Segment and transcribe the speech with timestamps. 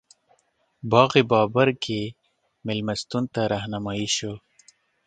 [0.91, 2.01] باغ بابر کې
[2.65, 4.35] مېلمستون ته رهنمایي شوو.